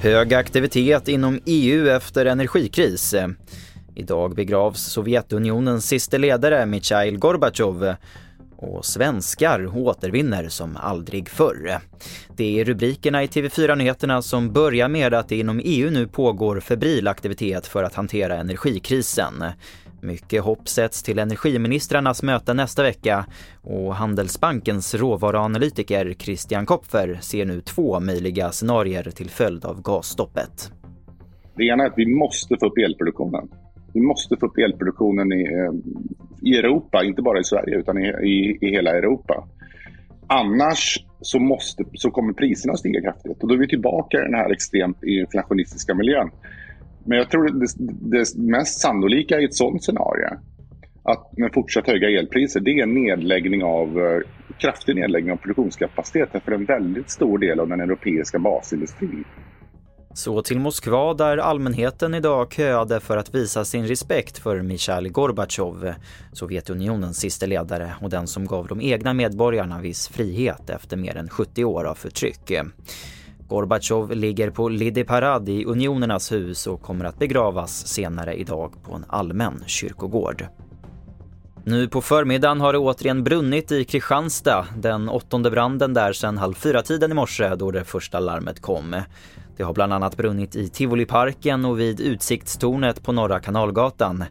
Hög 0.00 0.34
aktivitet 0.34 1.08
inom 1.08 1.40
EU 1.46 1.88
efter 1.88 2.26
energikris. 2.26 3.14
Idag 3.94 4.34
begravs 4.34 4.80
Sovjetunionens 4.80 5.86
siste 5.86 6.18
ledare 6.18 6.66
Mikhail 6.66 7.18
Gorbatjov 7.18 7.94
och 8.56 8.84
svenskar 8.84 9.76
återvinner 9.76 10.48
som 10.48 10.76
aldrig 10.76 11.28
förr. 11.28 11.78
Det 12.36 12.60
är 12.60 12.64
rubrikerna 12.64 13.22
i 13.22 13.26
TV4-nyheterna 13.26 14.22
som 14.22 14.52
börjar 14.52 14.88
med 14.88 15.14
att 15.14 15.28
det 15.28 15.36
inom 15.38 15.60
EU 15.64 15.90
nu 15.90 16.06
pågår 16.06 16.60
febril 16.60 17.08
aktivitet 17.08 17.66
för 17.66 17.82
att 17.82 17.94
hantera 17.94 18.36
energikrisen. 18.36 19.44
Mycket 20.04 20.42
hopp 20.42 20.68
sätts 20.68 21.02
till 21.02 21.18
energiministrarnas 21.18 22.22
möte 22.22 22.54
nästa 22.54 22.82
vecka 22.82 23.26
och 23.62 23.94
Handelsbankens 23.94 24.94
råvaruanalytiker 24.94 26.14
Christian 26.18 26.66
Kopfer 26.66 27.18
ser 27.20 27.44
nu 27.44 27.60
två 27.60 28.00
möjliga 28.00 28.50
scenarier 28.50 29.02
till 29.02 29.30
följd 29.30 29.64
av 29.64 29.82
gasstoppet. 29.82 30.72
Det 31.56 31.64
ena 31.64 31.84
är 31.84 31.86
att 31.86 31.94
vi 31.98 32.06
måste 32.14 32.56
få 32.60 32.66
upp 32.66 32.78
elproduktionen. 32.78 33.48
Vi 33.92 34.00
måste 34.00 34.36
få 34.36 34.46
upp 34.46 34.58
elproduktionen 34.58 35.32
i, 35.32 35.42
eh, 35.42 35.72
i 36.42 36.58
Europa, 36.58 37.04
inte 37.04 37.22
bara 37.22 37.40
i 37.40 37.44
Sverige 37.44 37.78
utan 37.78 37.98
i, 37.98 38.08
i, 38.08 38.58
i 38.60 38.70
hela 38.70 38.90
Europa. 38.90 39.48
Annars 40.26 41.04
så, 41.20 41.38
måste, 41.38 41.84
så 41.94 42.10
kommer 42.10 42.32
priserna 42.32 42.72
att 42.72 42.78
stiga 42.78 43.00
kraftigt 43.00 43.42
och 43.42 43.48
då 43.48 43.54
är 43.54 43.58
vi 43.58 43.68
tillbaka 43.68 44.18
i 44.18 44.20
den 44.20 44.34
här 44.34 44.52
extremt 44.52 45.04
inflationistiska 45.04 45.94
miljön. 45.94 46.30
Men 47.06 47.18
jag 47.18 47.30
tror 47.30 47.48
det, 47.48 47.66
det 48.10 48.36
mest 48.36 48.80
sannolika 48.80 49.40
i 49.40 49.44
ett 49.44 49.54
sådant 49.54 49.84
scenario 49.84 50.38
att 51.04 51.38
med 51.38 51.50
fortsatt 51.54 51.86
höga 51.86 52.10
elpriser, 52.10 52.60
det 52.60 52.70
är 52.70 52.82
en 52.82 52.94
nedläggning 52.94 53.64
av, 53.64 53.98
eh, 53.98 54.20
kraftig 54.58 54.96
nedläggning 54.96 55.32
av 55.32 55.36
produktionskapaciteten 55.36 56.40
för 56.40 56.52
en 56.52 56.64
väldigt 56.64 57.10
stor 57.10 57.38
del 57.38 57.60
av 57.60 57.68
den 57.68 57.80
europeiska 57.80 58.38
basindustrin. 58.38 59.24
Så 60.14 60.42
till 60.42 60.60
Moskva 60.60 61.14
där 61.14 61.38
allmänheten 61.38 62.14
idag 62.14 62.52
köade 62.52 63.00
för 63.00 63.16
att 63.16 63.34
visa 63.34 63.64
sin 63.64 63.86
respekt 63.86 64.38
för 64.38 64.62
Mikhail 64.62 65.12
Gorbatjov, 65.12 65.92
Sovjetunionens 66.32 67.20
sista 67.20 67.46
ledare 67.46 67.94
och 68.00 68.10
den 68.10 68.26
som 68.26 68.46
gav 68.46 68.66
de 68.66 68.80
egna 68.80 69.12
medborgarna 69.12 69.80
viss 69.80 70.08
frihet 70.08 70.70
efter 70.70 70.96
mer 70.96 71.16
än 71.16 71.28
70 71.28 71.64
år 71.64 71.84
av 71.84 71.94
förtryck. 71.94 72.52
Gorbatjov 73.48 74.10
ligger 74.10 74.50
på 74.50 74.68
Lidi 74.68 75.04
Parad 75.04 75.48
i 75.48 75.64
Unionernas 75.64 76.32
hus 76.32 76.66
och 76.66 76.82
kommer 76.82 77.04
att 77.04 77.18
begravas 77.18 77.86
senare 77.86 78.34
idag 78.34 78.72
på 78.82 78.94
en 78.94 79.04
allmän 79.08 79.64
kyrkogård. 79.66 80.46
Nu 81.64 81.88
på 81.88 82.00
förmiddagen 82.00 82.60
har 82.60 82.72
det 82.72 82.78
återigen 82.78 83.24
brunnit 83.24 83.72
i 83.72 83.84
Kristianstad, 83.84 84.66
den 84.76 85.08
åttonde 85.08 85.50
branden 85.50 85.94
där 85.94 86.12
sedan 86.12 86.38
halv 86.38 86.54
fyra-tiden 86.54 87.10
i 87.10 87.14
morse 87.14 87.54
då 87.54 87.70
det 87.70 87.84
första 87.84 88.20
larmet 88.20 88.62
kom. 88.62 88.96
Det 89.56 89.62
har 89.62 89.74
bland 89.74 89.92
annat 89.92 90.16
brunnit 90.16 90.56
i 90.56 90.68
Tivoliparken 90.68 91.64
och 91.64 91.80
vid 91.80 92.00
utsiktstornet 92.00 93.02
på 93.02 93.12
Norra 93.12 93.40
Kanalgatan. 93.40 94.24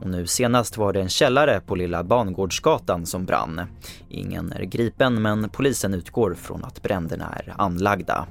Och 0.00 0.10
nu 0.10 0.26
senast 0.26 0.76
var 0.76 0.92
det 0.92 1.00
en 1.00 1.08
källare 1.08 1.60
på 1.66 1.74
Lilla 1.74 2.04
Bangårdsgatan 2.04 3.06
som 3.06 3.24
brann. 3.24 3.60
Ingen 4.08 4.52
är 4.52 4.62
gripen 4.62 5.22
men 5.22 5.48
polisen 5.48 5.94
utgår 5.94 6.34
från 6.34 6.64
att 6.64 6.82
bränderna 6.82 7.34
är 7.36 7.54
anlagda. 7.58 8.26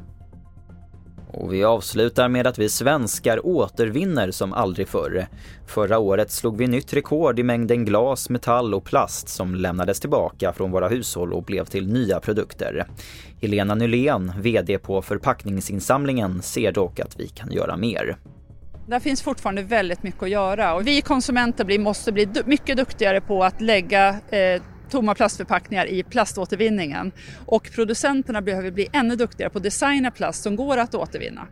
Och 1.39 1.53
vi 1.53 1.63
avslutar 1.63 2.29
med 2.29 2.47
att 2.47 2.57
vi 2.57 2.69
svenskar 2.69 3.45
återvinner 3.45 4.31
som 4.31 4.53
aldrig 4.53 4.87
förr. 4.87 5.27
Förra 5.67 5.99
året 5.99 6.31
slog 6.31 6.57
vi 6.57 6.67
nytt 6.67 6.93
rekord 6.93 7.39
i 7.39 7.43
mängden 7.43 7.85
glas, 7.85 8.29
metall 8.29 8.73
och 8.73 8.83
plast 8.83 9.29
som 9.29 9.55
lämnades 9.55 9.99
tillbaka 9.99 10.53
från 10.53 10.71
våra 10.71 10.87
hushåll 10.87 11.33
och 11.33 11.43
blev 11.43 11.65
till 11.65 11.87
nya 11.87 12.19
produkter. 12.19 12.87
Helena 13.41 13.75
Nylén, 13.75 14.33
VD 14.41 14.77
på 14.77 15.01
Förpackningsinsamlingen, 15.01 16.41
ser 16.41 16.71
dock 16.71 16.99
att 16.99 17.19
vi 17.19 17.27
kan 17.27 17.51
göra 17.51 17.77
mer. 17.77 18.17
Där 18.87 18.99
finns 18.99 19.21
fortfarande 19.21 19.61
väldigt 19.61 20.03
mycket 20.03 20.23
att 20.23 20.29
göra 20.29 20.75
och 20.75 20.87
vi 20.87 21.01
konsumenter 21.01 21.79
måste 21.79 22.11
bli 22.11 22.27
mycket 22.45 22.77
duktigare 22.77 23.21
på 23.21 23.43
att 23.43 23.61
lägga 23.61 24.09
eh, 24.29 24.61
tomma 24.89 25.15
plastförpackningar 25.15 25.85
i 25.85 26.03
plaståtervinningen. 26.03 27.11
Och 27.45 27.69
producenterna 27.75 28.41
behöver 28.41 28.71
bli 28.71 28.87
ännu 28.93 29.15
duktigare 29.15 29.49
på 29.49 29.57
att 29.57 29.63
designa 29.63 30.11
plast 30.11 30.43
som 30.43 30.55
går 30.55 30.77
att 30.77 30.95
återvinna. 30.95 31.47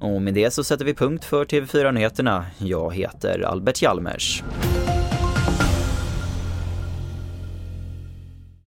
Och 0.00 0.22
med 0.22 0.34
det 0.34 0.50
så 0.50 0.64
sätter 0.64 0.84
vi 0.84 0.94
punkt 0.94 1.24
för 1.24 1.44
TV4 1.44 1.92
Nyheterna. 1.92 2.46
Jag 2.58 2.94
heter 2.94 3.40
Albert 3.40 3.82
Hjalmers. 3.82 4.42